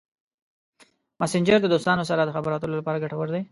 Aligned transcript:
مسېنجر 1.19 1.57
د 1.61 1.67
دوستانو 1.73 2.03
سره 2.09 2.21
د 2.23 2.29
خبرو 2.35 2.55
اترو 2.55 2.79
لپاره 2.79 3.01
ګټور 3.03 3.27
دی. 3.33 3.41